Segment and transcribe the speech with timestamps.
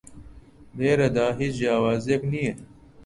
[0.77, 2.53] لێرەدا هیچ جیاوازییەک نییە